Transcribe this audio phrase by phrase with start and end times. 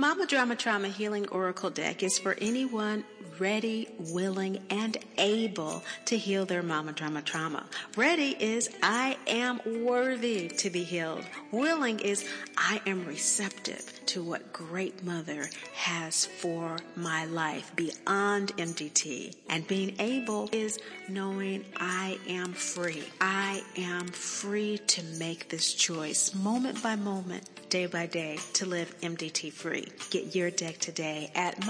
[0.00, 3.04] Mama Drama Trauma Healing Oracle deck is for anyone
[3.40, 7.64] ready, willing, and able to heal their mama drama trauma.
[7.96, 11.24] Ready is I am worthy to be healed.
[11.50, 19.34] Willing is I am receptive to what great mother has for my life beyond MDT.
[19.48, 20.78] And being able is
[21.08, 23.04] knowing I am free.
[23.20, 28.94] I am free to make this choice moment by moment, day by day to live
[29.00, 29.88] MDT free.
[30.10, 31.64] Get your deck today at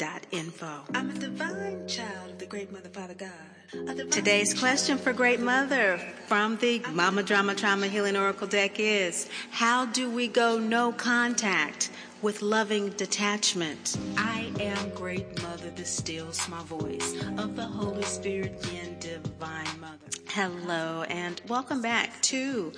[0.00, 0.82] mamadramatrauma.info.
[0.94, 4.10] I'm a divine child of the great mother, Father God.
[4.10, 9.86] Today's question for Great Mother from the Mama Drama Trauma Healing Oracle deck is How
[9.86, 11.90] do we go no contact
[12.22, 13.98] with loving detachment?
[14.16, 19.96] I am Great Mother, the stills my voice of the Holy Spirit in Divine Mother.
[20.28, 22.72] Hello, and welcome back to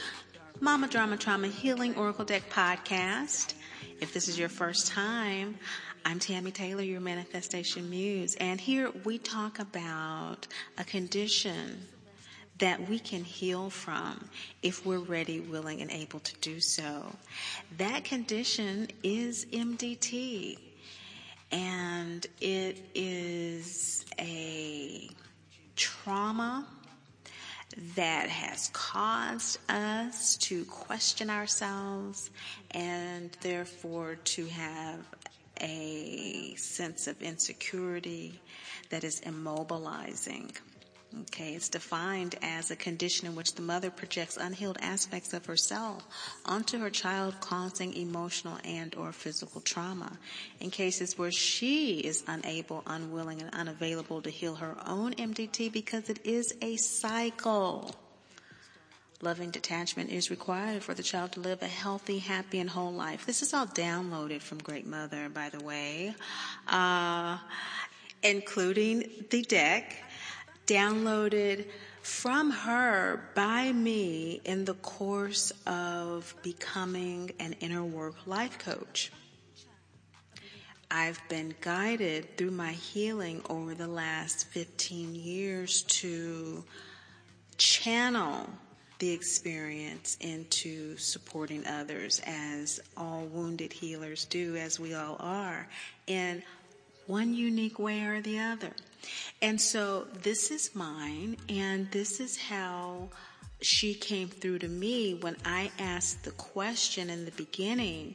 [0.61, 3.55] Mama Drama Trauma Healing Oracle Deck podcast.
[4.01, 5.57] If this is your first time,
[6.05, 11.87] I'm Tammy Taylor, your manifestation muse, and here we talk about a condition
[12.59, 14.29] that we can heal from
[14.63, 17.15] if we're ready, willing, and able to do so.
[17.79, 20.59] That condition is MDT,
[21.53, 25.09] and it is a
[25.77, 26.67] trauma
[27.97, 32.31] that has caused us to question ourselves
[32.73, 34.99] and therefore to have
[35.63, 38.41] a sense of insecurity
[38.91, 40.51] that is immobilizing.
[41.21, 46.07] Okay, it's defined as a condition in which the mother projects unhealed aspects of herself
[46.47, 50.19] onto her child causing emotional and or physical trauma.
[50.61, 56.09] In cases where she is unable, unwilling, and unavailable to heal her own MDT because
[56.09, 57.95] it is a cycle.
[59.25, 63.25] Loving detachment is required for the child to live a healthy, happy, and whole life.
[63.25, 66.13] This is all downloaded from Great Mother, by the way,
[66.67, 67.39] uh,
[68.25, 69.95] including the deck
[70.67, 71.67] downloaded
[72.03, 79.13] from her by me in the course of becoming an inner work life coach.
[80.91, 86.65] I've been guided through my healing over the last 15 years to
[87.57, 88.51] channel
[89.03, 95.67] the experience into supporting others as all wounded healers do, as we all are,
[96.07, 96.41] in
[97.09, 98.71] one unique way or the other.
[99.43, 103.09] And so this is mine, and this is how
[103.61, 108.15] she came through to me when I asked the question in the beginning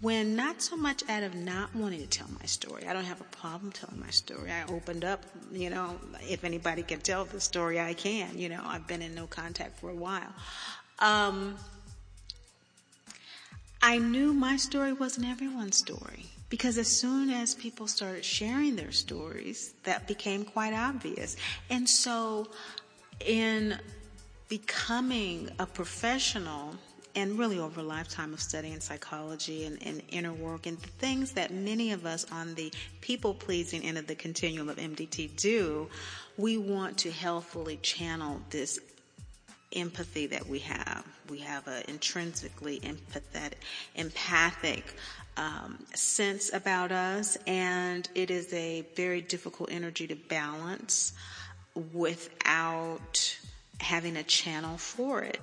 [0.00, 2.86] when not so much out of not wanting to tell my story.
[2.86, 4.50] I don't have a problem telling my story.
[4.50, 8.36] I opened up, you know, if anybody can tell the story, I can.
[8.36, 10.32] You know, I've been in no contact for a while.
[10.98, 11.56] Um,
[13.80, 16.26] I knew my story wasn't everyone's story.
[16.48, 21.36] Because as soon as people started sharing their stories, that became quite obvious.
[21.70, 22.48] And so
[23.24, 23.78] in
[24.48, 26.76] becoming a professional
[27.16, 31.32] and really over a lifetime of studying psychology and, and inner work and the things
[31.32, 35.88] that many of us on the people pleasing end of the continuum of MDT do,
[36.36, 38.78] we want to healthfully channel this
[39.74, 41.04] empathy that we have.
[41.30, 43.54] We have an intrinsically empathetic,
[43.94, 44.94] empathic
[45.38, 51.14] um, sense about us, and it is a very difficult energy to balance
[51.92, 53.36] without
[53.80, 55.40] having a channel for it.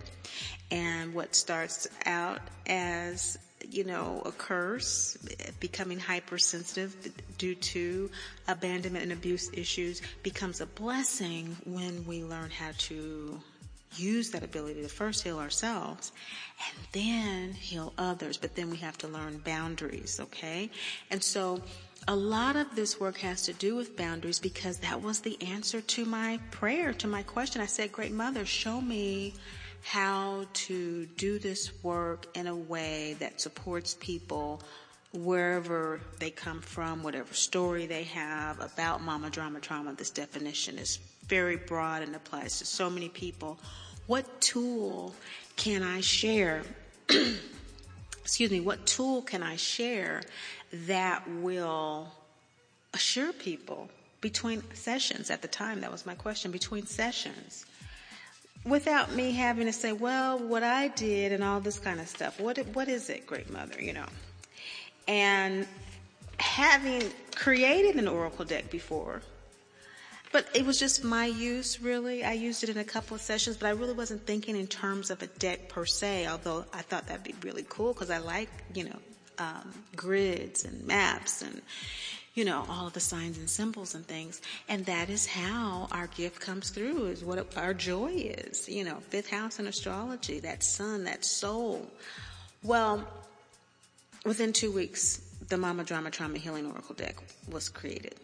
[0.71, 3.37] And what starts out as
[3.69, 5.17] you know, a curse,
[5.59, 8.09] becoming hypersensitive due to
[8.47, 13.41] abandonment and abuse issues becomes a blessing when we learn how to
[13.95, 16.11] use that ability to first heal ourselves
[16.67, 18.37] and then heal others.
[18.37, 20.69] But then we have to learn boundaries, okay?
[21.11, 21.61] And so
[22.07, 25.81] a lot of this work has to do with boundaries because that was the answer
[25.81, 27.61] to my prayer, to my question.
[27.61, 29.33] I said, Great Mother, show me
[29.83, 34.61] how to do this work in a way that supports people
[35.13, 39.93] wherever they come from, whatever story they have about mama drama trauma.
[39.93, 40.99] This definition is
[41.33, 43.57] very broad and applies to so many people.
[44.05, 45.15] What tool
[45.55, 46.61] can I share?
[48.21, 50.21] excuse me, what tool can I share
[50.85, 52.11] that will
[52.93, 53.89] assure people
[54.21, 55.81] between sessions at the time?
[55.81, 56.51] That was my question.
[56.51, 57.65] Between sessions
[58.63, 62.39] without me having to say, well, what I did and all this kind of stuff.
[62.39, 64.05] What, what is it, great mother, you know?
[65.07, 65.65] And
[66.37, 69.23] having created an oracle deck before,
[70.33, 72.25] but it was just my use really.
[72.25, 75.11] I used it in a couple of sessions, but I really wasn't thinking in terms
[75.11, 78.49] of a deck per se, although I thought that'd be really cool because I like,
[78.73, 78.99] you know,
[79.37, 81.61] um, grids and maps and
[82.33, 84.41] you know, all of the signs and symbols and things.
[84.67, 88.67] And that is how our gift comes through, is what our joy is.
[88.67, 91.85] You know, fifth house in astrology, that sun, that soul.
[92.63, 93.07] Well,
[94.25, 97.17] within two weeks, the Mama Drama Trauma Healing Oracle deck
[97.51, 98.15] was created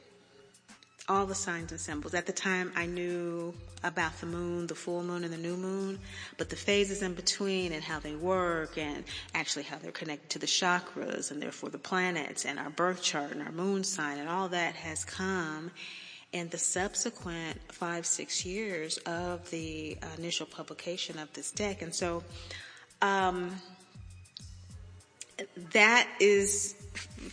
[1.10, 2.14] all the signs and symbols.
[2.14, 3.54] At the time, I knew
[3.84, 6.00] about the moon, the full moon and the new moon,
[6.38, 9.04] but the phases in between and how they work and
[9.34, 13.32] actually how they're connected to the chakras and therefore the planets and our birth chart
[13.32, 15.72] and our moon sign and all that has come
[16.32, 21.82] in the subsequent five, six years of the initial publication of this deck.
[21.82, 22.24] And so,
[23.02, 23.56] um,
[25.72, 26.76] that is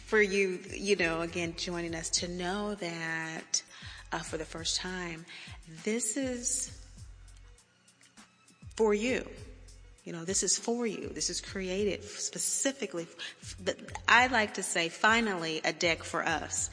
[0.07, 3.63] for you, you know, again, joining us to know that
[4.13, 5.25] uh, for the first time,
[5.85, 6.71] this is
[8.77, 9.27] for you.
[10.05, 11.09] You know, this is for you.
[11.09, 13.09] This is created specifically.
[14.07, 16.71] I like to say, finally, a deck for us.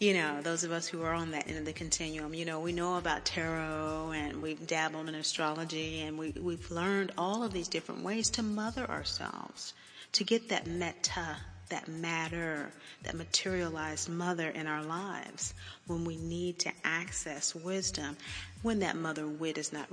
[0.00, 2.34] You know, those of us who are on that end of the continuum.
[2.34, 7.12] You know, we know about tarot and we've dabbled in astrology and we, we've learned
[7.16, 9.72] all of these different ways to mother ourselves,
[10.12, 11.36] to get that metta
[11.68, 12.70] that matter,
[13.02, 15.54] that materialized mother in our lives
[15.86, 18.16] when we need to access wisdom,
[18.62, 19.86] when that mother wit is not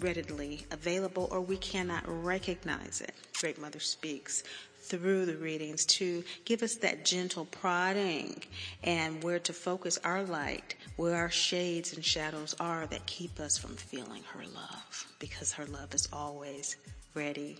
[0.00, 3.14] readily available or we cannot recognize it.
[3.40, 4.42] Great Mother speaks
[4.82, 8.40] through the readings to give us that gentle prodding
[8.84, 13.58] and where to focus our light, where our shades and shadows are that keep us
[13.58, 16.76] from feeling her love because her love is always
[17.14, 17.58] ready,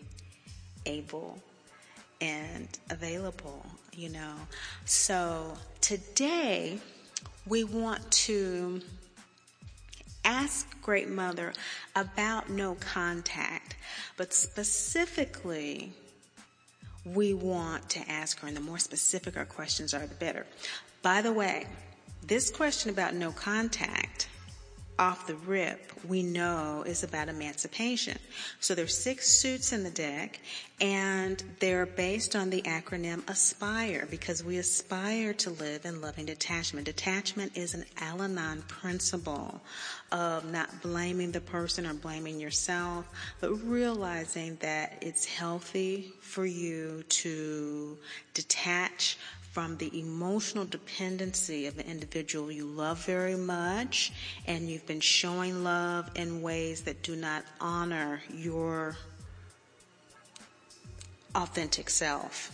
[0.85, 1.39] able,
[2.21, 4.35] and available, you know.
[4.85, 6.79] So today
[7.47, 8.81] we want to
[10.25, 11.53] ask Great Mother
[11.95, 13.77] about no contact,
[14.17, 15.93] but specifically
[17.05, 20.45] we want to ask her, and the more specific our questions are, the better.
[21.03, 21.67] By the way,
[22.27, 24.29] this question about no contact
[24.99, 28.19] off the rip, we know is about emancipation.
[28.61, 30.41] So there's six suits in the deck
[30.81, 36.87] and they're based on the acronym ASPIRE because we aspire to live in loving detachment.
[36.87, 39.63] Detachment is an Al-Anon principle
[40.13, 43.07] of not blaming the person or blaming yourself,
[43.41, 47.99] but realizing that it's healthy for you to
[48.35, 49.19] detach
[49.57, 54.13] from the emotional dependency of an individual you love very much
[54.47, 58.99] and you've been showing love in ways that do not honor your
[61.35, 62.51] authentic self.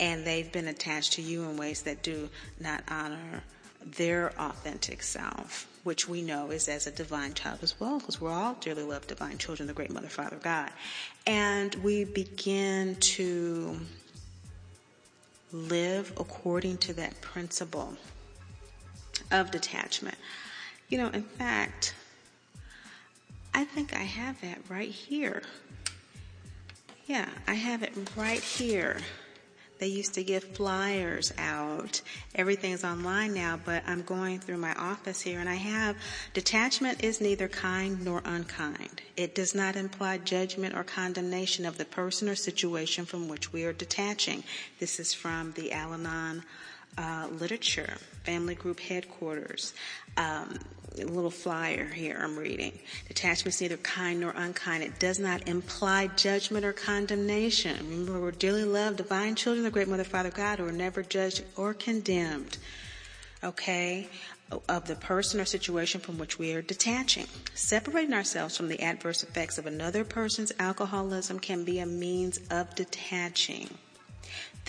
[0.00, 3.42] And they've been attached to you in ways that do not honor
[3.84, 8.32] their authentic self, which we know is as a divine child as well, because we're
[8.32, 10.70] all dearly loved divine children, the great mother, father, God.
[11.26, 13.78] And we begin to
[15.52, 17.94] live according to that principle
[19.30, 20.16] of detachment.
[20.88, 21.94] You know, in fact,
[23.54, 25.42] I think I have that right here.
[27.06, 28.98] Yeah, I have it right here.
[29.80, 32.02] They used to give flyers out.
[32.34, 35.96] Everything's online now, but I'm going through my office here and I have
[36.34, 39.00] detachment is neither kind nor unkind.
[39.16, 43.64] It does not imply judgment or condemnation of the person or situation from which we
[43.64, 44.44] are detaching.
[44.78, 46.44] This is from the Al Anon
[46.98, 49.74] uh, literature, family group headquarters.
[50.16, 50.58] Um,
[50.98, 52.78] a little flyer here I'm reading.
[53.08, 54.82] Detachment is neither kind nor unkind.
[54.82, 57.76] It does not imply judgment or condemnation.
[57.88, 61.02] Remember, we're dearly loved, divine children of the great mother, father God, who are never
[61.02, 62.58] judged or condemned.
[63.42, 64.08] Okay?
[64.68, 67.26] Of the person or situation from which we are detaching.
[67.54, 72.74] Separating ourselves from the adverse effects of another person's alcoholism can be a means of
[72.74, 73.70] detaching.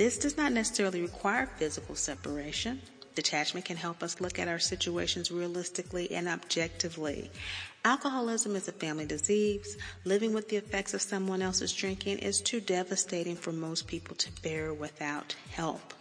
[0.01, 2.81] This does not necessarily require physical separation.
[3.13, 7.29] Detachment can help us look at our situations realistically and objectively.
[7.85, 9.77] Alcoholism is a family disease.
[10.03, 14.31] Living with the effects of someone else's drinking is too devastating for most people to
[14.41, 15.93] bear without help.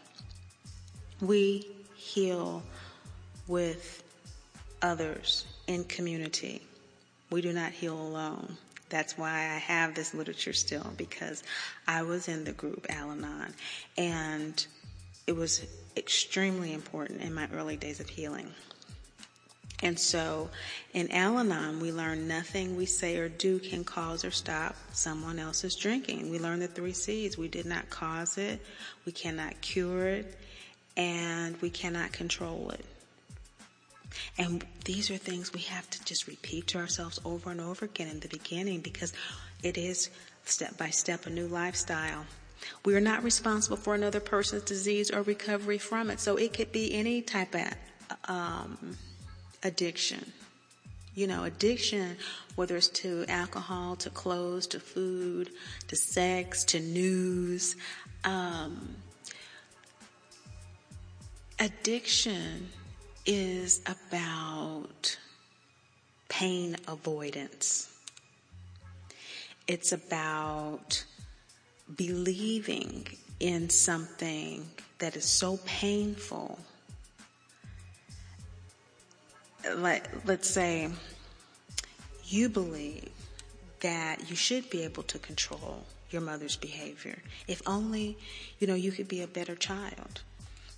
[1.21, 2.63] We heal
[3.49, 4.03] with
[4.81, 6.63] others in community.
[7.29, 8.57] We do not heal alone.
[8.91, 11.43] That's why I have this literature still because
[11.87, 13.55] I was in the group Al Anon
[13.97, 14.67] and
[15.27, 15.65] it was
[15.97, 18.53] extremely important in my early days of healing.
[19.83, 20.51] And so
[20.93, 25.39] in Al Anon, we learn nothing we say or do can cause or stop someone
[25.39, 26.31] else's drinking.
[26.31, 27.39] We learn the three C's.
[27.39, 28.61] We did not cause it,
[29.07, 30.39] we cannot cure it,
[30.97, 32.85] and we cannot control it.
[34.39, 38.09] And these are things we have to just repeat to ourselves over and over again
[38.09, 39.13] in the beginning because
[39.63, 40.11] it is
[40.45, 42.25] step by step a new lifestyle.
[42.85, 46.21] We are not responsible for another person's disease or recovery from it.
[46.21, 47.73] So it could be any type of
[48.27, 48.97] um,
[49.63, 50.33] addiction.
[51.15, 52.17] You know, addiction,
[52.55, 55.51] whether it's to alcohol, to clothes, to food,
[55.89, 57.77] to sex, to news.
[58.25, 58.97] Um,
[61.59, 62.69] addiction
[63.33, 65.17] is about
[66.29, 67.89] pain avoidance.
[69.69, 71.05] It's about
[71.97, 73.07] believing
[73.39, 74.69] in something
[74.99, 76.59] that is so painful.
[79.77, 80.89] Let, let's say
[82.25, 83.11] you believe
[83.79, 87.23] that you should be able to control your mother's behavior.
[87.47, 88.19] If only,
[88.59, 90.23] you know, you could be a better child.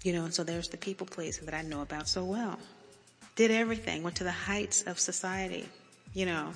[0.02, 2.58] You know, and so there's the people pleaser that I know about so well.
[3.36, 5.68] Did everything, went to the heights of society,
[6.12, 6.52] you know,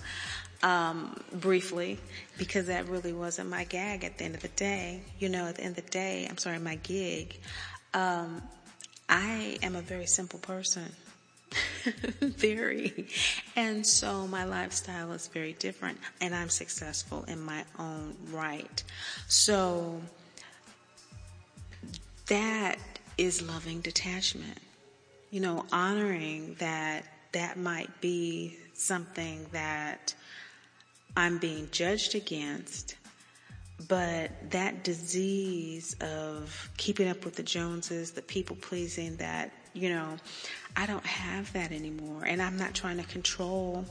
[0.62, 1.98] um, briefly,
[2.38, 5.00] because that really wasn't my gag at the end of the day.
[5.18, 7.38] You know, at the end of the day, I'm sorry, my gig.
[7.94, 8.42] Um,
[9.08, 10.90] I am a very simple person.
[12.20, 13.08] very.
[13.54, 18.82] And so my lifestyle is very different and I'm successful in my own right.
[19.28, 20.00] So
[22.26, 22.78] that
[23.18, 24.58] is loving detachment.
[25.30, 30.14] You know, honoring that that might be something that
[31.16, 32.96] I'm being judged against,
[33.88, 40.16] but that disease of keeping up with the Joneses, the people pleasing, that, you know,
[40.76, 42.24] I don't have that anymore.
[42.24, 43.84] And I'm not trying to control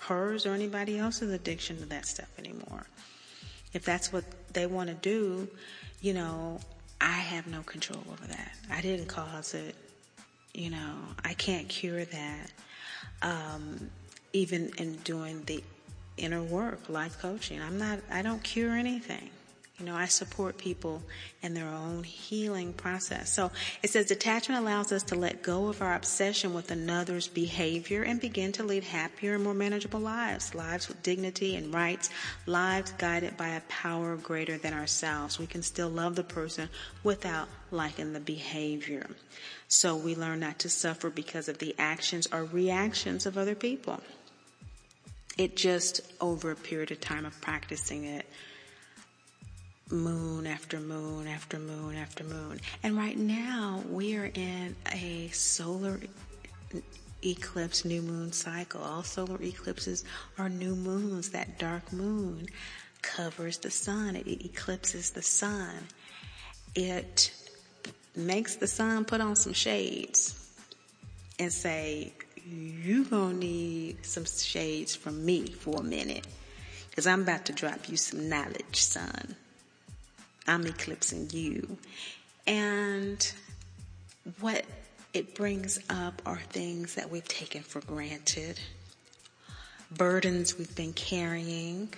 [0.00, 2.86] hers or anybody else's addiction to that stuff anymore.
[3.72, 5.48] If that's what they want to do,
[6.00, 6.60] you know,
[7.00, 8.52] I have no control over that.
[8.70, 9.74] I didn't cause it.
[10.54, 12.50] You know, I can't cure that.
[13.22, 13.90] Um,
[14.32, 15.62] even in doing the
[16.16, 19.30] inner work, life coaching, I'm not, I don't cure anything.
[19.78, 21.04] You know, I support people
[21.40, 23.32] in their own healing process.
[23.32, 28.02] So it says detachment allows us to let go of our obsession with another's behavior
[28.02, 30.52] and begin to lead happier and more manageable lives.
[30.52, 32.10] Lives with dignity and rights.
[32.46, 35.38] Lives guided by a power greater than ourselves.
[35.38, 36.68] We can still love the person
[37.04, 39.06] without liking the behavior.
[39.68, 44.00] So we learn not to suffer because of the actions or reactions of other people.
[45.36, 48.26] It just over a period of time of practicing it
[49.90, 52.60] moon after moon after moon after moon.
[52.82, 56.00] And right now we are in a solar
[57.24, 58.82] eclipse new moon cycle.
[58.82, 60.04] All solar eclipses
[60.38, 61.30] are new moons.
[61.30, 62.48] That dark moon
[63.02, 64.16] covers the sun.
[64.16, 65.74] It eclipses the sun.
[66.74, 67.32] It
[68.14, 70.34] makes the sun put on some shades
[71.38, 72.12] and say,
[72.44, 76.26] you gonna need some shades from me for a minute.
[76.94, 79.36] Cause I'm about to drop you some knowledge, son.
[80.48, 81.76] I'm eclipsing you.
[82.46, 83.32] And
[84.40, 84.64] what
[85.12, 88.58] it brings up are things that we've taken for granted,
[89.96, 91.90] burdens we've been carrying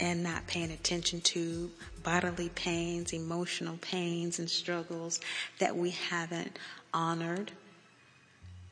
[0.00, 1.70] and not paying attention to,
[2.02, 5.20] bodily pains, emotional pains and struggles
[5.58, 6.58] that we haven't
[6.92, 7.52] honored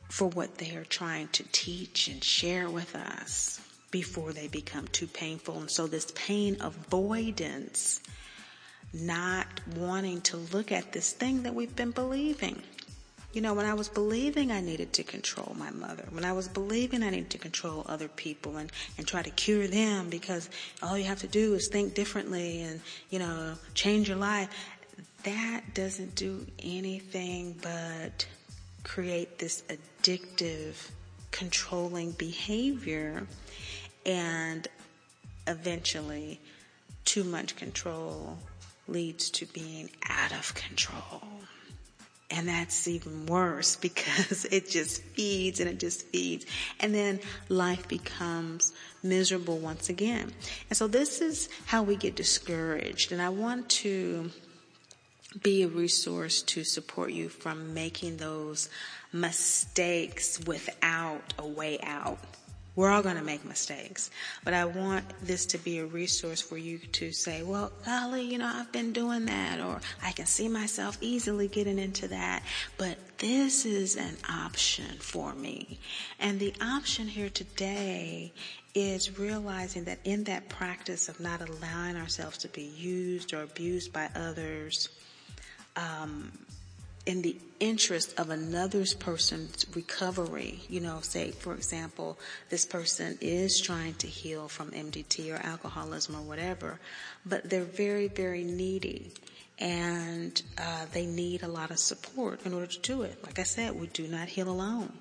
[0.09, 5.07] for what they are trying to teach and share with us before they become too
[5.07, 5.57] painful.
[5.59, 8.01] And so this pain avoidance
[8.93, 12.61] not wanting to look at this thing that we've been believing.
[13.31, 16.47] You know, when I was believing I needed to control my mother, when I was
[16.47, 20.49] believing I needed to control other people and, and try to cure them because
[20.81, 22.81] all you have to do is think differently and,
[23.11, 24.49] you know, change your life,
[25.23, 28.25] that doesn't do anything but
[28.83, 30.89] create this addictive,
[31.29, 33.27] controlling behavior
[34.07, 34.67] and
[35.45, 36.39] eventually
[37.05, 38.39] too much control
[38.91, 41.23] leads to being out of control.
[42.31, 46.45] And that's even worse because it just feeds and it just feeds.
[46.79, 47.19] And then
[47.49, 50.31] life becomes miserable once again.
[50.69, 53.11] And so this is how we get discouraged.
[53.11, 54.31] And I want to
[55.43, 58.69] be a resource to support you from making those
[59.13, 62.19] mistakes without a way out.
[62.79, 64.09] We're all going to make mistakes,
[64.45, 68.37] but I want this to be a resource for you to say, well, golly, you
[68.37, 72.41] know, I've been doing that, or I can see myself easily getting into that,
[72.77, 75.77] but this is an option for me.
[76.21, 78.31] And the option here today
[78.73, 83.91] is realizing that in that practice of not allowing ourselves to be used or abused
[83.91, 84.87] by others,
[85.75, 86.31] um,
[87.09, 90.59] in the interest of another person's recovery.
[90.69, 92.19] You know, say, for example,
[92.51, 96.79] this person is trying to heal from MDT or alcoholism or whatever,
[97.25, 99.11] but they're very, very needy
[99.57, 103.17] and uh, they need a lot of support in order to do it.
[103.23, 104.93] Like I said, we do not heal alone.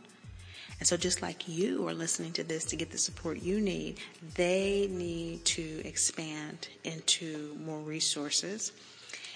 [0.78, 3.98] And so just like you are listening to this to get the support you need,
[4.34, 8.72] they need to expand into more resources.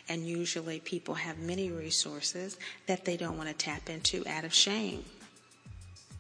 [0.09, 4.53] And usually people have many resources that they don't want to tap into out of
[4.53, 5.05] shame,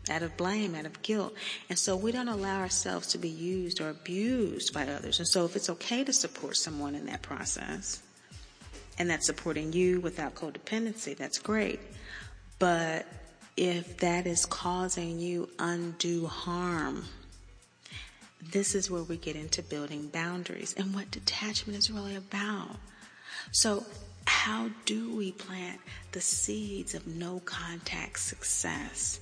[0.08, 1.34] out of blame, out of guilt.
[1.68, 5.18] And so we don't allow ourselves to be used or abused by others.
[5.18, 8.02] And so if it's okay to support someone in that process,
[8.98, 11.80] and that's supporting you without codependency, that's great.
[12.58, 13.06] But
[13.56, 17.04] if that is causing you undue harm,
[18.40, 22.76] this is where we get into building boundaries and what detachment is really about.
[23.50, 23.84] So,
[24.26, 25.80] how do we plant
[26.12, 29.20] the seeds of no contact success?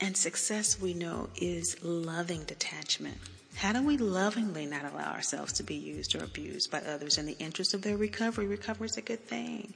[0.00, 3.18] And success, we know, is loving detachment.
[3.54, 7.26] How do we lovingly not allow ourselves to be used or abused by others in
[7.26, 8.46] the interest of their recovery?
[8.46, 9.74] Recovery is a good thing.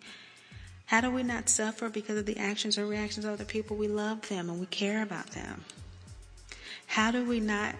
[0.87, 3.76] How do we not suffer because of the actions or reactions of other people?
[3.76, 5.64] We love them and we care about them.
[6.87, 7.75] How do we not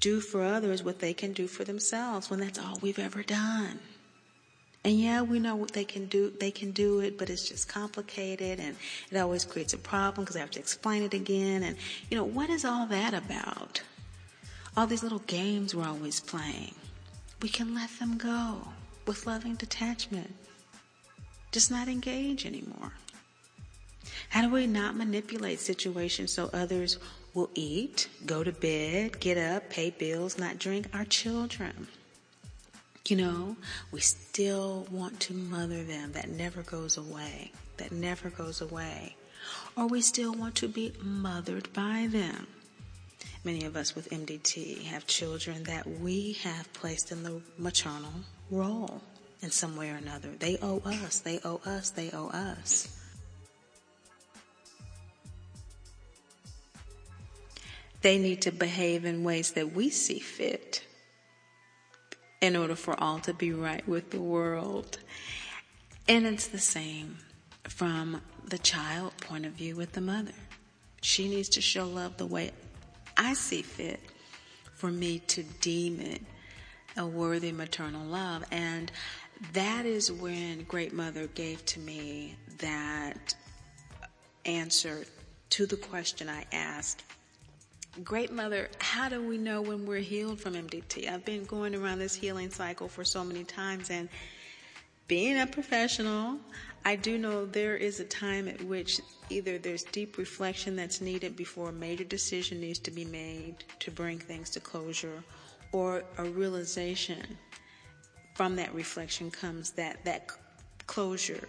[0.00, 3.78] do for others what they can do for themselves when that's all we've ever done?
[4.84, 6.30] And yeah, we know what they can do.
[6.38, 8.76] They can do it, but it's just complicated and
[9.10, 11.62] it always creates a problem because I have to explain it again.
[11.62, 11.76] And,
[12.10, 13.80] you know, what is all that about?
[14.76, 16.74] All these little games we're always playing.
[17.40, 18.68] We can let them go
[19.06, 20.34] with loving detachment
[21.54, 22.92] just not engage anymore?
[24.28, 26.98] How do we not manipulate situations so others
[27.32, 30.88] will eat, go to bed, get up, pay bills, not drink?
[30.92, 31.86] Our children.
[33.06, 33.56] You know,
[33.92, 36.12] we still want to mother them.
[36.12, 37.52] That never goes away.
[37.76, 39.16] That never goes away.
[39.76, 42.46] Or we still want to be mothered by them.
[43.44, 48.12] Many of us with MDT have children that we have placed in the maternal
[48.50, 49.02] role
[49.42, 50.30] in some way or another.
[50.38, 52.88] They owe us, they owe us, they owe us.
[58.00, 60.82] They need to behave in ways that we see fit
[62.44, 64.98] in order for all to be right with the world.
[66.06, 67.16] And it's the same
[67.62, 70.34] from the child point of view with the mother.
[71.00, 72.52] She needs to show love the way
[73.16, 73.98] I see fit
[74.74, 76.20] for me to deem it
[76.98, 78.44] a worthy maternal love.
[78.50, 78.92] And
[79.54, 83.34] that is when Great Mother gave to me that
[84.44, 85.04] answer
[85.50, 87.02] to the question I asked.
[88.02, 91.08] Great Mother, how do we know when we're healed from MDT?
[91.08, 94.08] I've been going around this healing cycle for so many times and
[95.06, 96.38] being a professional,
[96.84, 101.36] I do know there is a time at which either there's deep reflection that's needed
[101.36, 105.22] before a major decision needs to be made to bring things to closure
[105.70, 107.22] or a realization
[108.34, 110.32] from that reflection comes that that
[110.88, 111.48] closure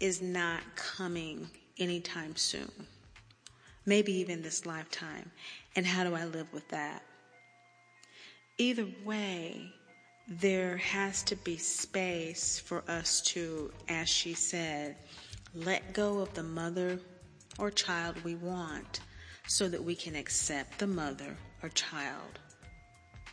[0.00, 2.70] is not coming anytime soon.
[3.84, 5.30] Maybe even this lifetime.
[5.76, 7.02] And how do I live with that?
[8.58, 9.72] Either way,
[10.28, 14.96] there has to be space for us to, as she said,
[15.54, 16.98] let go of the mother
[17.58, 19.00] or child we want
[19.48, 22.38] so that we can accept the mother or child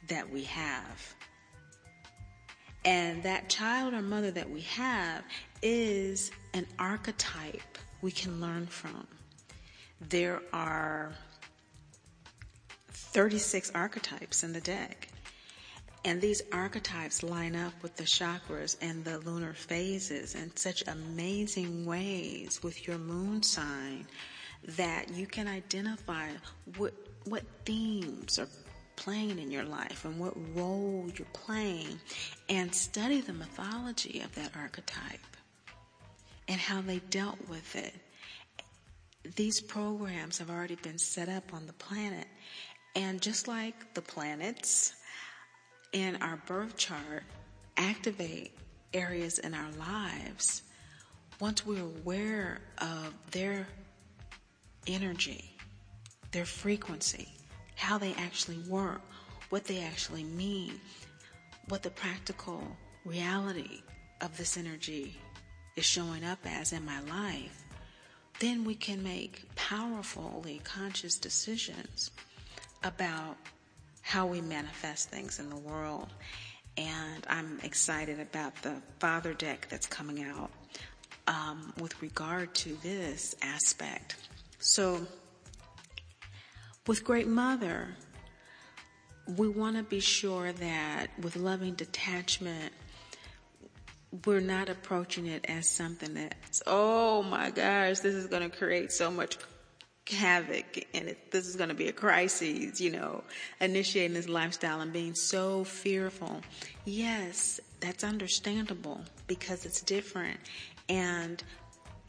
[0.08, 1.16] that we have.
[2.86, 5.24] And that child or mother that we have
[5.62, 9.06] is an archetype we can learn from.
[10.10, 11.14] There are
[13.12, 15.08] 36 archetypes in the deck.
[16.06, 21.86] And these archetypes line up with the chakras and the lunar phases in such amazing
[21.86, 24.08] ways with your moon sign
[24.78, 26.30] that you can identify
[26.78, 26.94] what,
[27.26, 28.48] what themes are
[28.96, 32.00] playing in your life and what role you're playing
[32.50, 35.20] and study the mythology of that archetype
[36.48, 37.94] and how they dealt with it.
[39.36, 42.28] These programs have already been set up on the planet.
[42.96, 44.94] And just like the planets
[45.94, 47.24] in our birth chart
[47.78, 48.58] activate
[48.94, 50.64] areas in our lives,
[51.40, 53.68] once we're aware of their
[54.88, 55.56] energy,
[56.32, 57.30] their frequency,
[57.76, 59.02] how they actually work,
[59.50, 60.74] what they actually mean,
[61.70, 62.62] what the practical
[63.06, 63.82] reality
[64.22, 65.16] of this energy
[65.76, 67.64] is showing up as in my life,
[68.40, 72.12] then we can make powerfully conscious decisions
[72.84, 73.38] about
[74.02, 76.08] how we manifest things in the world.
[76.78, 80.52] And I'm excited about the Father deck that's coming out.
[81.28, 84.16] um, with regard to this aspect.
[84.60, 85.06] So,
[86.88, 87.90] with Great Mother,
[89.38, 92.74] we want to be sure that with loving detachment,
[94.26, 98.92] we're not approaching it as something that's, oh my gosh, this is going to create
[98.92, 99.38] so much
[100.12, 103.24] havoc and it, this is going to be a crisis, you know,
[103.62, 106.42] initiating this lifestyle and being so fearful.
[106.86, 110.40] Yes, that's understandable because it's different.
[110.88, 111.44] And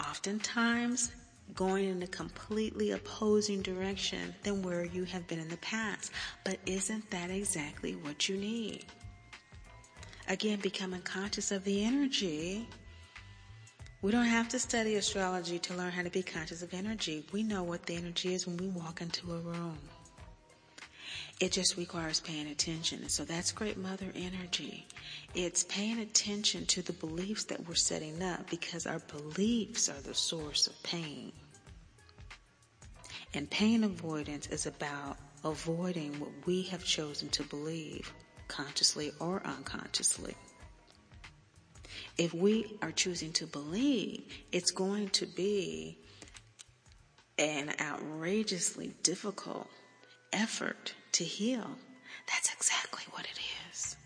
[0.01, 1.13] oftentimes
[1.55, 6.13] going in a completely opposing direction than where you have been in the past.
[6.45, 8.85] But isn't that exactly what you need?
[10.29, 12.69] Again, becoming conscious of the energy.
[14.03, 17.27] We don't have to study astrology to learn how to be conscious of energy.
[17.33, 19.79] We know what the energy is when we walk into a room.
[21.39, 23.09] It just requires paying attention.
[23.11, 24.87] So that's great mother energy.
[25.35, 30.15] It's paying attention to the beliefs that we're setting up because our beliefs are the
[30.15, 31.33] source of pain.
[33.35, 38.13] And pain avoidance is about avoiding what we have chosen to believe,
[38.49, 40.35] consciously or unconsciously.
[42.19, 45.99] If we are choosing to believe, it's going to be
[47.39, 49.69] an outrageously difficult
[50.33, 51.71] effort to heal.
[52.29, 53.97] That's exactly what it is.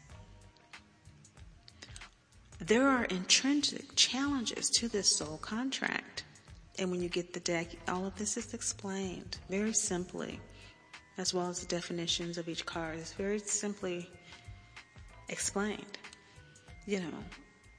[2.60, 6.24] There are intrinsic challenges to this soul contract.
[6.78, 10.40] And when you get the deck, all of this is explained very simply,
[11.18, 12.98] as well as the definitions of each card.
[12.98, 14.10] It's very simply
[15.28, 15.98] explained.
[16.86, 17.24] You know,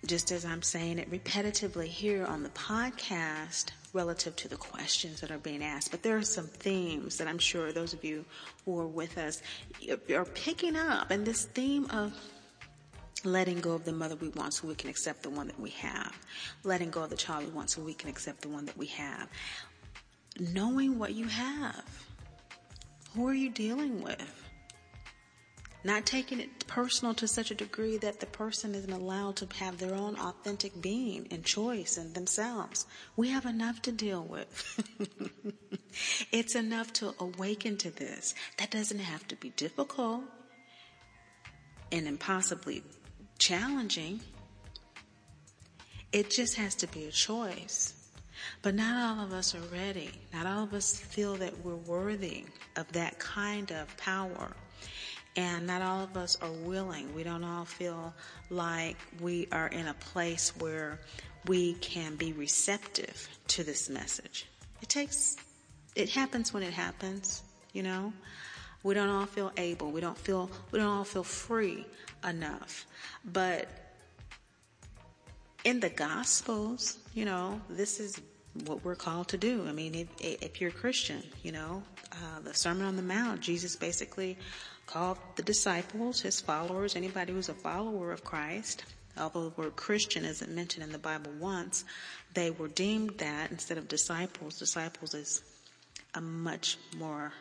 [0.07, 5.31] just as I'm saying it repetitively here on the podcast relative to the questions that
[5.31, 5.91] are being asked.
[5.91, 8.25] But there are some themes that I'm sure those of you
[8.65, 9.41] who are with us
[10.13, 11.11] are picking up.
[11.11, 12.13] And this theme of
[13.23, 15.71] letting go of the mother we want so we can accept the one that we
[15.71, 16.15] have.
[16.63, 18.87] Letting go of the child we want so we can accept the one that we
[18.87, 19.27] have.
[20.53, 21.83] Knowing what you have.
[23.15, 24.44] Who are you dealing with?
[25.86, 29.78] Not taking it personal to such a degree that the person isn't allowed to have
[29.78, 32.88] their own authentic being and choice and themselves.
[33.15, 34.82] We have enough to deal with.
[36.32, 38.34] it's enough to awaken to this.
[38.58, 40.24] That doesn't have to be difficult
[41.91, 42.82] and impossibly
[43.38, 44.21] challenging.
[46.12, 47.93] It just has to be a choice.
[48.63, 50.10] But not all of us are ready.
[50.34, 52.45] Not all of us feel that we're worthy
[52.76, 54.56] of that kind of power.
[55.36, 57.13] And not all of us are willing.
[57.13, 58.13] We don't all feel
[58.50, 61.00] like we are in a place where
[61.48, 64.48] we can be receptive to this message.
[64.82, 65.36] It takes,
[65.95, 67.43] it happens when it happens,
[67.74, 68.13] you know?
[68.84, 69.91] We don't all feel able.
[69.91, 71.86] We don't feel, we don't all feel free
[72.24, 72.86] enough.
[73.26, 73.67] But
[75.63, 78.21] in the Gospels, you know, this is
[78.65, 79.65] what we're called to do.
[79.67, 83.41] I mean, if, if you're a Christian, you know, uh, the Sermon on the Mount,
[83.41, 84.38] Jesus basically
[84.86, 88.84] called the disciples, his followers, anybody who's a follower of Christ,
[89.17, 91.86] although the word Christian isn't mentioned in the Bible once,
[92.34, 94.60] they were deemed that instead of disciples.
[94.60, 95.43] Disciples is
[96.13, 97.34] a much more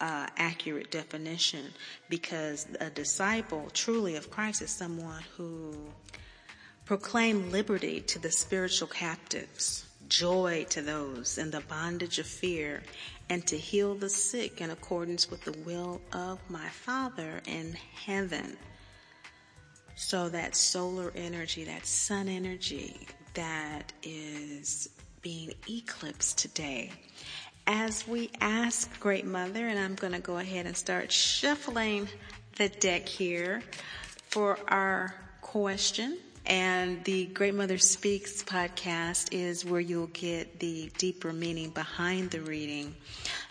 [0.00, 1.64] uh, accurate definition
[2.08, 5.74] because a disciple truly of Christ is someone who
[6.84, 12.82] proclaimed liberty to the spiritual captives, joy to those in the bondage of fear,
[13.30, 18.56] and to heal the sick in accordance with the will of my Father in heaven.
[19.96, 24.88] So that solar energy, that sun energy that is
[25.22, 26.92] being eclipsed today
[27.68, 32.08] as we ask Great Mother, and I'm going to go ahead and start shuffling
[32.56, 33.62] the deck here
[34.30, 36.18] for our question.
[36.48, 42.40] And the Great Mother Speaks podcast is where you'll get the deeper meaning behind the
[42.40, 42.94] reading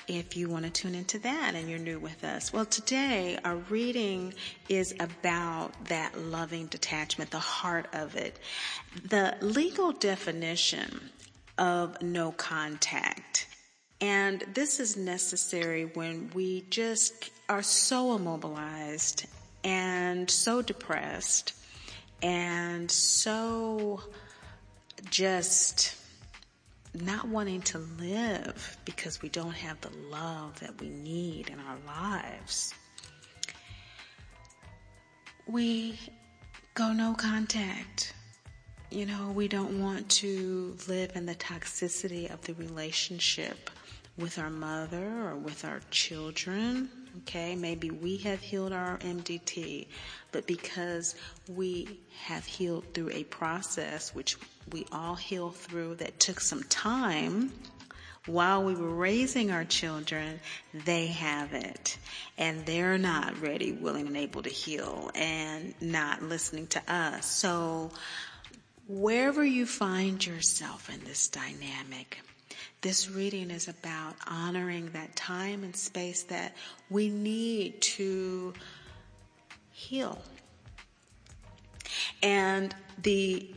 [0.07, 2.51] if you want to tune into that and you're new with us.
[2.51, 4.33] Well, today our reading
[4.67, 8.39] is about that loving detachment, the heart of it.
[9.07, 11.12] The legal definition
[11.57, 13.47] of no contact
[13.99, 19.25] and this is necessary when we just are so immobilized
[19.63, 21.53] and so depressed
[22.21, 24.01] and so
[25.10, 25.95] just
[26.93, 31.77] not wanting to live because we don't have the love that we need in our
[31.86, 32.73] lives.
[35.47, 35.99] We
[36.73, 38.13] go no contact.
[38.89, 43.69] You know, we don't want to live in the toxicity of the relationship
[44.17, 49.88] with our mother or with our children Okay, maybe we have healed our MDT,
[50.32, 51.15] but because
[51.47, 54.38] we have healed through a process which
[54.71, 57.51] we all heal through that took some time,
[58.27, 60.39] while we were raising our children,
[60.73, 61.97] they have it.
[62.38, 67.25] And they're not ready, willing, and able to heal and not listening to us.
[67.25, 67.91] So
[68.88, 72.19] wherever you find yourself in this dynamic,
[72.82, 76.56] this reading is about honoring that time and space that
[76.90, 78.54] we need to
[79.72, 80.22] heal.
[82.22, 83.50] And the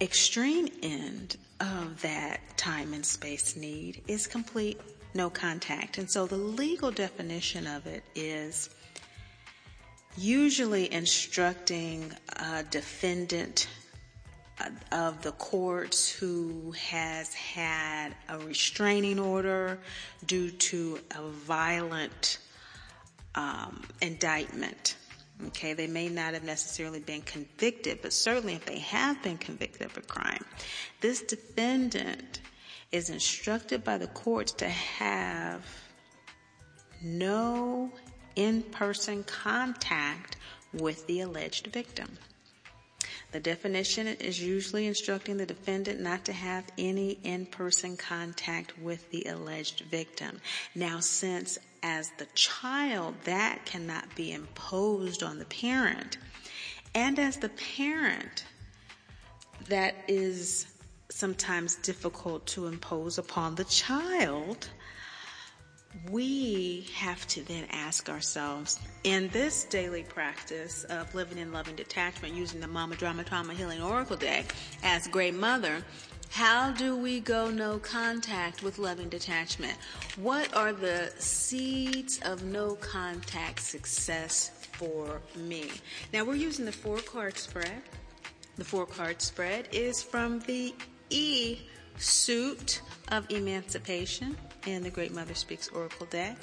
[0.00, 4.80] extreme end of that time and space need is complete
[5.14, 5.98] no contact.
[5.98, 8.70] And so the legal definition of it is
[10.16, 13.68] usually instructing a defendant
[14.92, 19.78] of the courts who has had a restraining order
[20.26, 22.38] due to a violent
[23.34, 24.96] um, indictment.
[25.46, 29.82] Okay, they may not have necessarily been convicted, but certainly if they have been convicted
[29.82, 30.44] of a crime,
[31.00, 32.40] this defendant
[32.92, 35.64] is instructed by the courts to have
[37.02, 37.90] no
[38.36, 40.36] in-person contact
[40.74, 42.18] with the alleged victim.
[43.32, 49.24] The definition is usually instructing the defendant not to have any in-person contact with the
[49.24, 50.40] alleged victim.
[50.74, 56.18] Now, since as the child that cannot be imposed on the parent,
[56.94, 58.44] and as the parent
[59.68, 60.66] that is
[61.08, 64.68] sometimes difficult to impose upon the child,
[66.10, 72.34] we have to then ask ourselves in this daily practice of living in loving detachment
[72.34, 75.84] using the Mama Drama Trauma Healing Oracle deck as Great Mother,
[76.30, 79.76] how do we go no contact with loving detachment?
[80.16, 85.70] What are the seeds of no contact success for me?
[86.12, 87.82] Now we're using the four card spread.
[88.56, 90.72] The four card spread is from the
[91.10, 91.58] E
[91.98, 96.36] suit of emancipation in the Great Mother Speaks Oracle deck.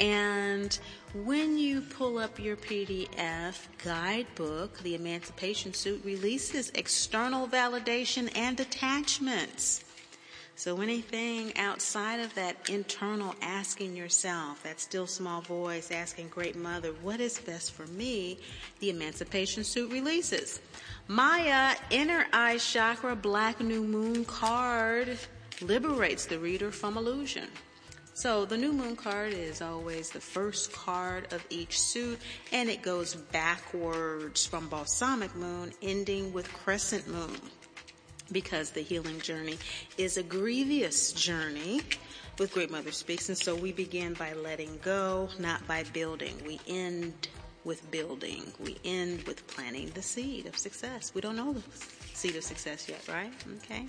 [0.00, 0.76] And
[1.14, 9.84] when you pull up your PDF guidebook, the Emancipation Suit releases external validation and attachments.
[10.56, 16.92] So anything outside of that internal asking yourself, that still small voice asking Great Mother,
[17.02, 18.38] what is best for me?
[18.78, 20.60] The Emancipation Suit releases.
[21.08, 25.18] Maya, Inner Eye Chakra, Black New Moon card
[25.60, 27.48] liberates the reader from illusion.
[28.16, 32.20] So the new moon card is always the first card of each suit
[32.52, 37.36] and it goes backwards from balsamic moon ending with crescent moon
[38.30, 39.58] because the healing journey
[39.98, 41.80] is a grievous journey
[42.38, 46.40] with Great Mother Speaks and so we begin by letting go, not by building.
[46.46, 47.28] We end
[47.64, 48.44] with building.
[48.60, 51.12] We end with planting the seed of success.
[51.14, 51.62] We don't know the
[52.14, 53.32] seed of success yet, right?
[53.64, 53.86] Okay.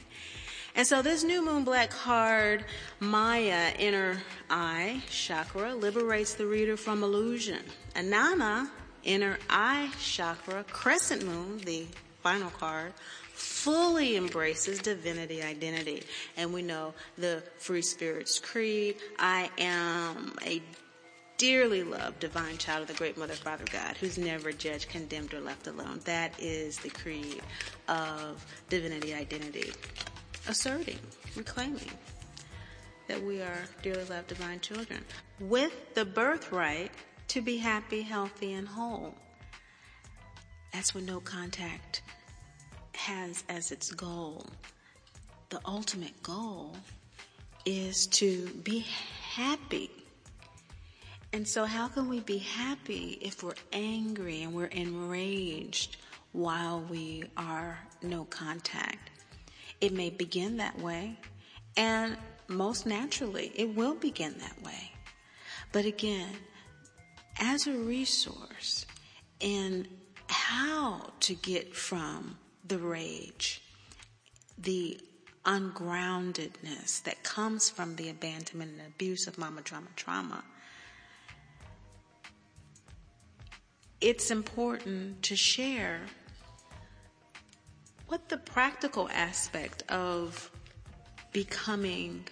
[0.76, 2.66] And so this new moon black card,
[3.00, 4.18] Maya inner
[4.50, 7.62] eye chakra, liberates the reader from illusion.
[7.96, 8.70] Inanna,
[9.04, 11.86] inner eye chakra, crescent moon, the
[12.22, 12.92] final card,
[13.32, 16.04] fully embraces divinity identity.
[16.36, 20.62] And we know the Free Spirits Creed, I am a
[21.38, 25.42] dearly loved divine child of the great mother father God who's never judged, condemned, or
[25.42, 26.02] left alone.
[26.06, 27.42] That is the creed
[27.88, 29.72] of divinity identity
[30.48, 31.00] asserting,
[31.36, 31.92] reclaiming
[33.08, 35.04] that we are dearly loved divine children
[35.40, 36.92] with the birthright
[37.28, 39.14] to be happy, healthy, and whole.
[40.74, 42.02] That's what no contact
[42.96, 44.46] has as its goal.
[45.50, 46.76] The ultimate goal
[47.66, 48.86] is to be
[49.34, 49.90] happy.
[51.34, 55.98] And so how can we be happy if we're angry and we're enraged
[56.32, 59.10] while we are no contact?
[59.86, 61.16] It may begin that way,
[61.78, 62.18] and
[62.48, 64.92] most naturally, it will begin that way.
[65.72, 66.32] But again,
[67.38, 68.88] as a resource
[69.40, 69.88] in
[70.26, 73.62] how to get from the rage,
[74.58, 75.00] the
[75.46, 80.44] ungroundedness that comes from the abandonment and abuse of mama drama trauma,
[84.02, 86.02] it's important to share
[88.08, 90.52] what the practical aspect of
[91.32, 92.26] becoming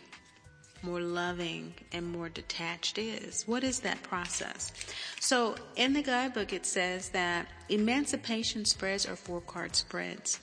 [0.82, 3.48] more loving and more detached is.
[3.48, 4.74] What is that process?
[5.20, 10.40] So in the guidebook it says that emancipation spreads are four card spreads.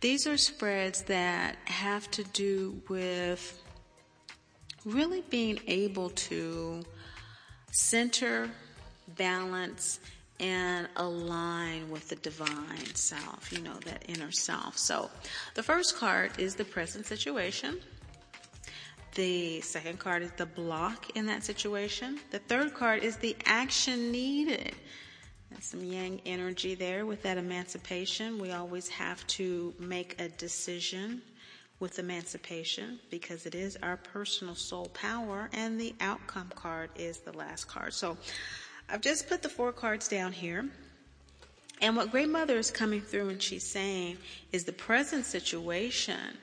[0.00, 3.62] These are spreads that have to do with
[4.84, 6.82] really being able to
[7.72, 8.48] center,
[9.16, 10.00] balance,
[10.40, 14.78] and align with the divine self, you know, that inner self.
[14.78, 15.10] So
[15.54, 17.80] the first card is the present situation.
[19.14, 22.20] The second card is the block in that situation.
[22.30, 24.74] The third card is the action needed.
[25.50, 28.38] There's some yang energy there with that emancipation.
[28.38, 31.22] We always have to make a decision
[31.80, 37.36] with emancipation because it is our personal soul power, and the outcome card is the
[37.36, 37.94] last card.
[37.94, 38.16] So
[38.90, 40.68] I've just put the four cards down here.
[41.80, 44.16] And what Great Mother is coming through and she's saying
[44.50, 46.36] is the present situation,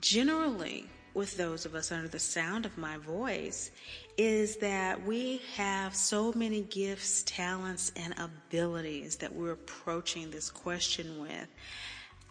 [0.00, 3.70] generally with those of us under the sound of my voice,
[4.18, 11.20] is that we have so many gifts, talents, and abilities that we're approaching this question
[11.20, 11.48] with.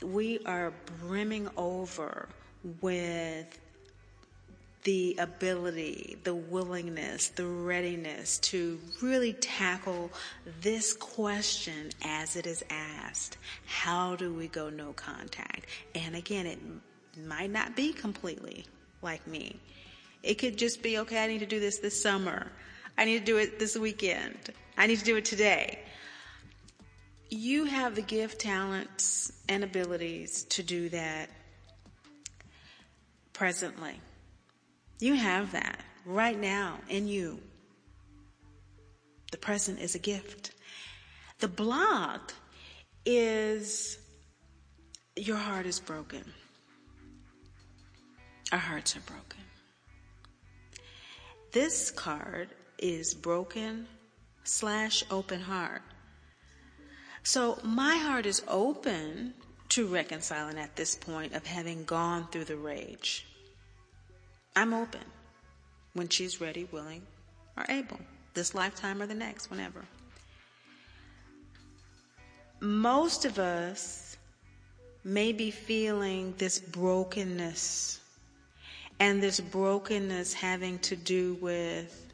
[0.03, 2.27] We are brimming over
[2.81, 3.57] with
[4.83, 10.11] the ability, the willingness, the readiness to really tackle
[10.61, 13.37] this question as it is asked.
[13.65, 15.67] How do we go no contact?
[15.95, 16.59] And again, it
[17.25, 18.65] might not be completely
[19.01, 19.57] like me.
[20.21, 22.51] It could just be, okay, I need to do this this summer.
[22.97, 24.37] I need to do it this weekend.
[24.77, 25.79] I need to do it today.
[27.29, 31.29] You have the gift, talents, and abilities to do that
[33.33, 33.99] presently.
[34.99, 37.39] You have that right now in you.
[39.31, 40.51] The present is a gift.
[41.39, 42.33] The block
[43.05, 43.97] is
[45.15, 46.23] your heart is broken.
[48.51, 49.41] Our hearts are broken.
[51.51, 53.87] This card is broken
[54.43, 55.81] slash open heart.
[57.23, 59.33] So my heart is open
[59.69, 63.25] to reconciling at this point of having gone through the rage.
[64.55, 65.01] I'm open
[65.93, 67.01] when she's ready, willing,
[67.57, 67.99] or able,
[68.33, 69.85] this lifetime or the next, whenever.
[72.59, 74.17] Most of us
[75.03, 77.99] may be feeling this brokenness,
[78.99, 82.13] and this brokenness having to do with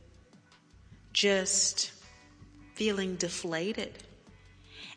[1.13, 1.91] just
[2.73, 3.93] feeling deflated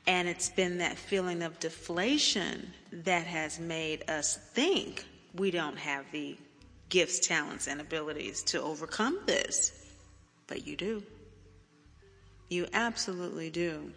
[0.07, 6.05] and it's been that feeling of deflation that has made us think we don't have
[6.13, 6.37] the
[6.93, 9.73] gifts, talents, and abilities to overcome this.
[10.47, 11.03] But you do.
[12.51, 13.91] You absolutely do.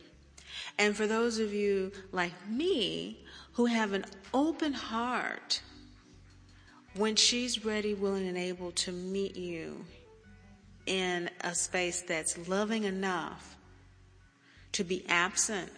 [0.80, 3.20] And for those of you like me
[3.52, 5.62] who have an open heart,
[6.96, 9.84] when she's ready, willing, and able to meet you
[10.86, 13.58] in a space that's loving enough
[14.72, 15.70] to be absent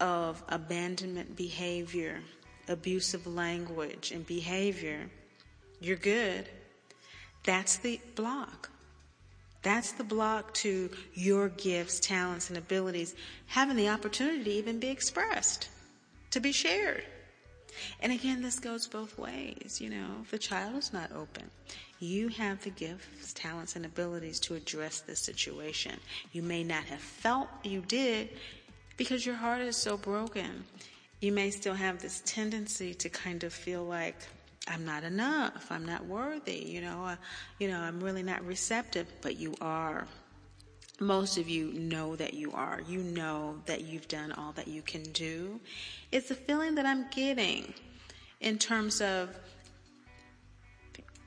[0.00, 2.20] of abandonment behavior,
[2.68, 5.08] abusive language, and behavior,
[5.82, 6.48] you're good.
[7.44, 8.70] That's the block.
[9.62, 13.14] That's the block to your gifts, talents, and abilities
[13.46, 15.68] having the opportunity to even be expressed,
[16.30, 17.04] to be shared.
[18.00, 19.80] And again, this goes both ways.
[19.80, 21.44] You know, if the child is not open,
[22.00, 25.96] you have the gifts, talents, and abilities to address this situation.
[26.32, 28.30] You may not have felt you did
[28.96, 30.64] because your heart is so broken.
[31.20, 34.16] You may still have this tendency to kind of feel like,
[34.68, 35.66] I'm not enough.
[35.70, 36.64] I'm not worthy.
[36.64, 37.16] You know, uh,
[37.58, 40.06] you know, I'm really not receptive, but you are.
[41.00, 42.80] Most of you know that you are.
[42.86, 45.60] You know that you've done all that you can do.
[46.12, 47.74] It's the feeling that I'm getting
[48.40, 49.30] in terms of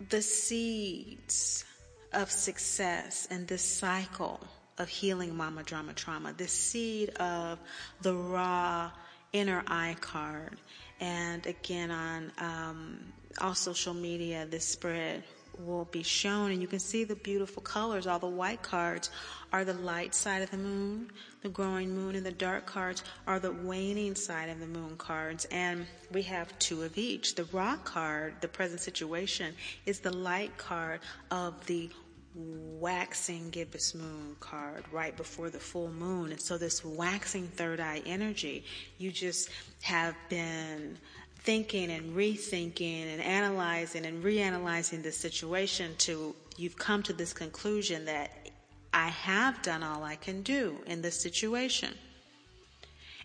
[0.10, 1.65] the seeds
[2.13, 4.39] of success and this cycle
[4.78, 7.60] of healing mama drama trauma, the seed of
[8.02, 8.91] the raw
[9.34, 10.58] inner eye card.
[11.00, 13.00] And again, on um,
[13.41, 15.24] all social media, this spread
[15.60, 18.08] will be shown and you can see the beautiful colors.
[18.08, 19.10] All the white cards
[19.54, 23.39] are the light side of the moon, the growing moon, and the dark cards are
[23.39, 25.45] the waning side of the moon cards.
[25.52, 27.36] And we have two of each.
[27.36, 29.54] The rock card, the present situation,
[29.86, 31.00] is the light card
[31.32, 31.89] of the
[32.36, 36.32] waxing gibbous moon card right before the full moon.
[36.32, 38.65] And so this waxing third eye energy,
[38.98, 39.50] you just
[39.82, 40.98] have been
[41.45, 48.05] thinking and rethinking and analyzing and reanalyzing the situation to you've come to this conclusion
[48.05, 48.49] that
[48.93, 51.93] I have done all I can do in this situation.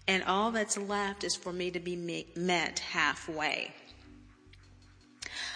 [0.06, 3.72] And all that's left is for me to be met halfway.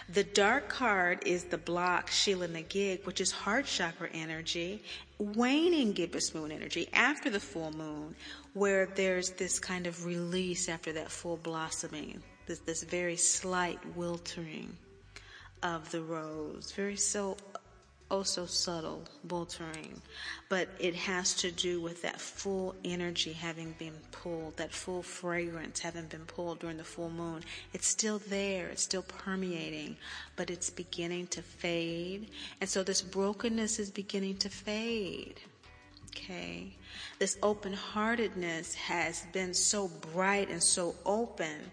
[0.08, 4.82] The dark card is the block Sheela na gig, which is heart chakra energy,
[5.18, 8.14] waning gibbous moon energy after the full moon,
[8.52, 14.76] where there's this kind of release after that full blossoming, this, this very slight wiltering
[15.62, 17.36] of the rose, very so
[18.11, 20.01] oh so subtle bultering,
[20.49, 25.80] but it has to do with that full energy having been pulled, that full fragrance
[25.80, 27.42] having been pulled during the full moon.
[27.72, 29.97] It's still there, it's still permeating,
[30.36, 32.28] but it's beginning to fade.
[32.61, 35.40] And so this brokenness is beginning to fade.
[36.11, 36.76] Okay.
[37.18, 41.70] This open heartedness has been so bright and so open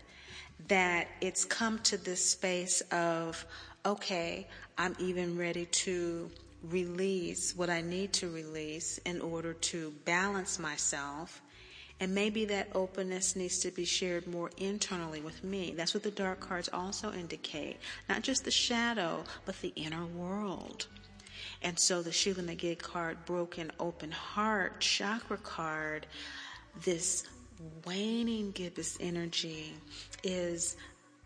[0.68, 3.46] that it's come to this space of,
[3.86, 4.48] okay,
[4.78, 6.30] I'm even ready to
[6.70, 11.42] release what I need to release in order to balance myself.
[12.00, 15.74] And maybe that openness needs to be shared more internally with me.
[15.78, 17.78] That's what the dark cards also indicate.
[18.10, 20.88] Not just the shadow, but the inner world.
[21.62, 26.08] And so the Sheela na gig card, broken open heart, chakra card,
[26.84, 27.28] this
[27.86, 29.74] waning gibbous energy
[30.24, 30.78] is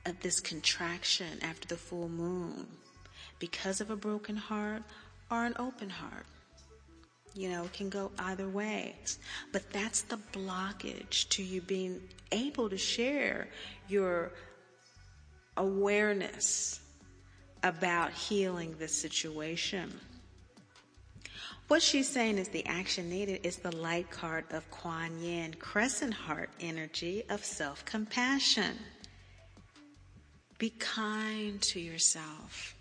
[0.05, 2.67] uh, this contraction after the full moon
[3.39, 4.83] because of a broken heart
[5.31, 6.25] or an open heart.
[7.33, 8.95] You know, can go either way.
[9.51, 13.49] But that's the blockage to you being able to share
[13.89, 14.31] your
[15.57, 16.79] awareness
[17.63, 19.91] about healing the situation.
[21.67, 26.13] What she's saying is the action needed is the light card of Kuan Yin, crescent
[26.13, 28.77] heart energy of self compassion.
[30.59, 32.75] Be kind to yourself.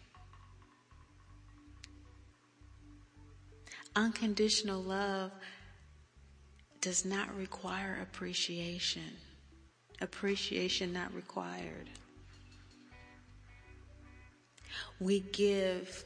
[3.97, 5.31] Unconditional love
[6.83, 9.17] does not require appreciation.
[10.03, 11.89] Appreciation not required.
[15.01, 16.05] We give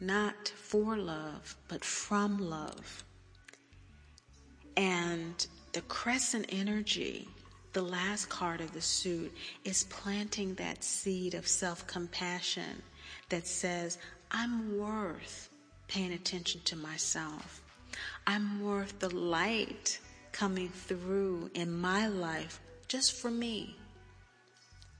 [0.00, 3.04] not for love, but from love.
[4.76, 7.28] And the crescent energy,
[7.72, 9.34] the last card of the suit,
[9.64, 12.82] is planting that seed of self compassion
[13.28, 13.98] that says,
[14.30, 15.50] I'm worth
[15.88, 17.62] paying attention to myself.
[18.26, 19.98] I'm worth the light
[20.32, 23.76] coming through in my life just for me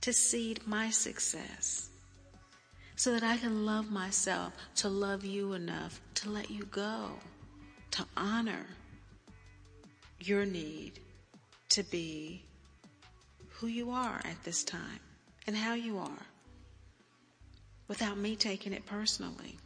[0.01, 1.89] to seed my success
[2.97, 7.11] so that I can love myself, to love you enough to let you go,
[7.91, 8.65] to honor
[10.19, 10.99] your need
[11.69, 12.43] to be
[13.49, 14.99] who you are at this time
[15.45, 16.25] and how you are
[17.87, 19.57] without me taking it personally,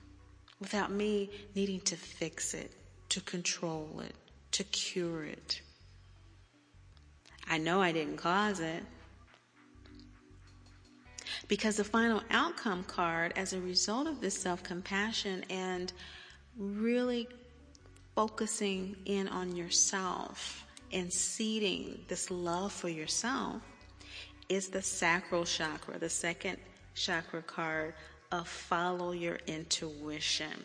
[0.59, 2.73] without me needing to fix it,
[3.07, 4.15] to control it,
[4.51, 5.61] to cure it.
[7.49, 8.84] I know I didn't cause it.
[11.47, 15.91] Because the final outcome card, as a result of this self compassion and
[16.57, 17.27] really
[18.15, 23.61] focusing in on yourself and seeding this love for yourself,
[24.49, 26.57] is the sacral chakra, the second
[26.93, 27.93] chakra card
[28.32, 30.63] of follow your intuition.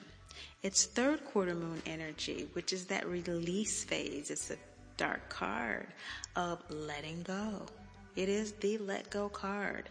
[0.62, 4.30] It's third quarter moon energy, which is that release phase.
[4.30, 4.56] It's a
[4.96, 5.86] dark card
[6.34, 7.66] of letting go.
[8.16, 9.90] It is the let go card.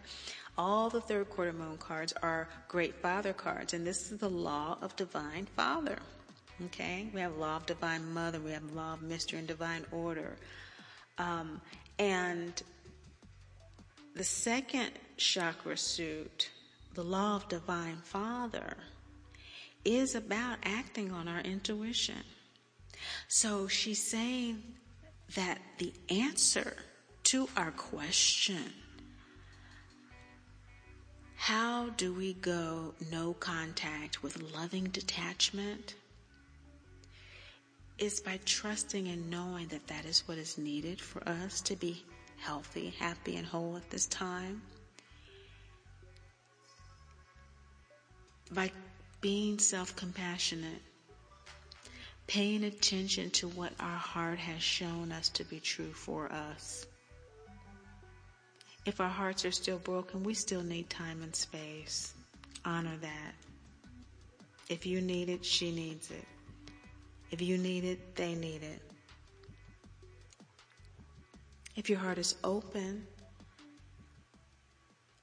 [0.57, 4.77] All the third quarter moon cards are great father cards, and this is the law
[4.81, 5.97] of divine father.
[6.65, 10.37] Okay, we have law of divine mother, we have law of mystery and divine order.
[11.17, 11.61] Um,
[11.99, 12.61] and
[14.15, 16.49] the second chakra suit,
[16.93, 18.77] the law of divine father,
[19.83, 22.23] is about acting on our intuition.
[23.27, 24.63] So she's saying
[25.35, 26.77] that the answer
[27.35, 28.71] to our question
[31.35, 35.95] how do we go no contact with loving detachment?
[37.97, 42.05] Is by trusting and knowing that that is what is needed for us to be
[42.37, 44.61] healthy, happy, and whole at this time.
[48.49, 48.71] By
[49.19, 50.81] being self compassionate,
[52.27, 56.87] paying attention to what our heart has shown us to be true for us.
[58.85, 62.13] If our hearts are still broken, we still need time and space.
[62.63, 63.33] Honor that.
[64.69, 66.25] If you need it, she needs it.
[67.31, 68.81] If you need it, they need it.
[71.75, 73.05] If your heart is open,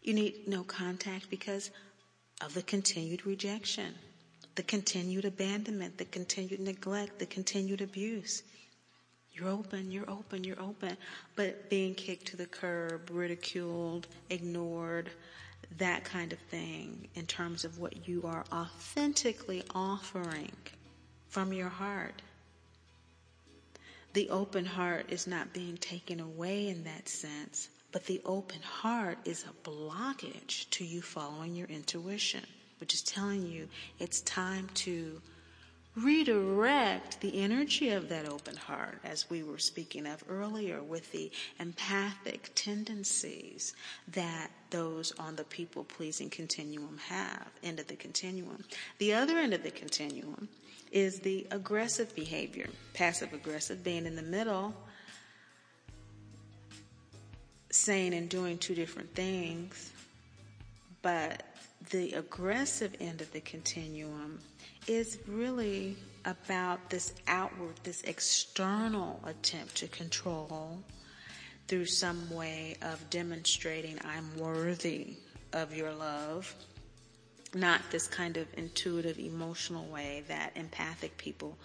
[0.02, 1.70] you need no contact because
[2.40, 3.94] of the continued rejection,
[4.56, 8.42] the continued abandonment, the continued neglect, the continued abuse.
[9.35, 10.97] You're open, you're open, you're open.
[11.37, 15.11] But being kicked to the curb, ridiculed, ignored,
[15.78, 20.53] that kind of thing in terms of what you are authentically offering
[21.28, 22.20] from your heart.
[24.12, 29.16] The open heart is not being taken away in that sense, but the open heart
[29.24, 32.45] is a blockage to you following your intuition.
[32.83, 33.68] which is telling you
[34.01, 35.22] it's time to
[35.95, 41.30] redirect the energy of that open heart, as we were speaking of earlier, with the
[41.61, 43.74] empathic tendencies
[44.09, 48.64] that those on the people pleasing continuum have, end of the continuum.
[48.99, 50.49] The other end of the continuum
[50.90, 54.74] is the aggressive behavior, passive aggressive being in the middle,
[57.70, 59.93] saying and doing two different things,
[61.03, 61.43] but
[61.90, 64.38] the aggressive end of the continuum
[64.87, 70.78] is really about this outward, this external attempt to control
[71.68, 75.16] through some way of demonstrating I'm worthy
[75.53, 76.55] of your love.
[77.55, 81.57] Not this kind of intuitive, emotional way that empathic people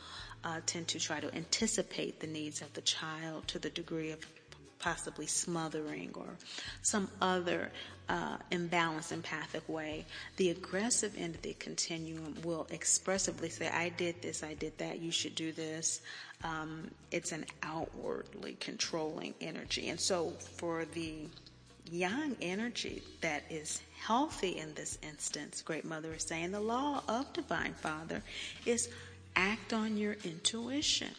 [0.43, 4.19] uh, tend to try to anticipate the needs of the child to the degree of
[4.79, 6.27] possibly smothering or
[6.81, 7.71] some other
[8.09, 10.05] uh, imbalanced empathic way.
[10.37, 14.99] The aggressive end of the continuum will expressively say, I did this, I did that,
[14.99, 16.01] you should do this.
[16.43, 19.89] Um, it's an outwardly controlling energy.
[19.89, 21.27] And so for the
[21.91, 27.31] young energy that is healthy in this instance, Great Mother is saying the law of
[27.33, 28.21] Divine Father
[28.65, 28.89] is
[29.35, 31.09] act on your intuition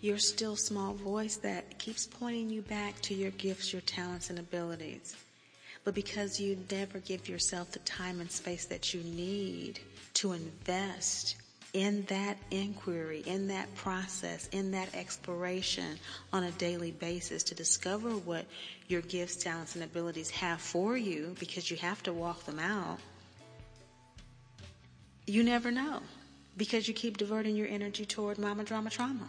[0.00, 4.38] your still small voice that keeps pointing you back to your gifts, your talents, and
[4.38, 5.14] abilities.
[5.84, 9.80] But because you never give yourself the time and space that you need
[10.14, 11.36] to invest
[11.72, 15.98] in that inquiry, in that process, in that exploration
[16.32, 18.44] on a daily basis to discover what
[18.88, 22.98] your gifts, talents, and abilities have for you because you have to walk them out,
[25.26, 26.00] you never know
[26.56, 29.28] because you keep diverting your energy toward mama drama trauma.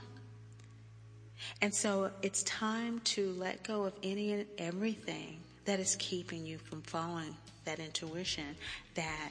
[1.61, 6.57] And so it's time to let go of any and everything that is keeping you
[6.57, 7.35] from following
[7.65, 8.55] that intuition
[8.95, 9.29] that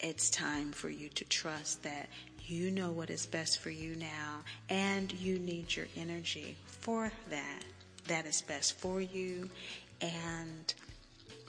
[0.00, 2.08] it's time for you to trust that
[2.44, 4.38] you know what is best for you now
[4.68, 7.62] and you need your energy for that.
[8.06, 9.50] That is best for you
[10.00, 10.74] and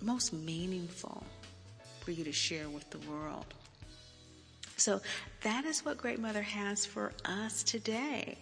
[0.01, 1.23] most meaningful
[2.01, 3.45] for you to share with the world.
[4.77, 5.01] So
[5.41, 8.37] that is what Great Mother has for us today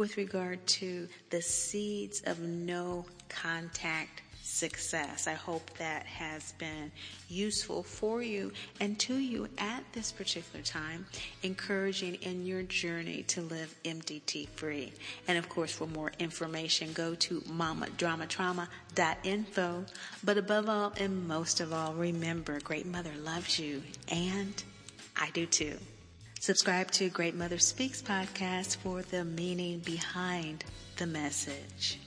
[0.00, 5.26] with regard to the seeds of no contact success.
[5.26, 6.90] I hope that has been
[7.28, 11.04] useful for you and to you at this particular time,
[11.42, 14.94] encouraging in your journey to live MDT free.
[15.28, 19.84] And of course, for more information, go to mamadramatrauma.info.
[20.24, 24.64] But above all and most of all, remember, Great Mother loves you and
[25.14, 25.76] I do too.
[26.40, 30.64] Subscribe to Great Mother Speaks podcast for the meaning behind
[30.96, 31.98] the message.